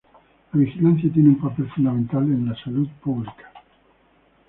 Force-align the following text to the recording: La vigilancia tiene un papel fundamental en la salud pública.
La 0.55 0.59
vigilancia 0.59 1.13
tiene 1.13 1.29
un 1.29 1.39
papel 1.41 1.69
fundamental 1.75 2.23
en 2.23 2.47
la 2.49 2.55
salud 2.63 2.87
pública. 3.03 3.51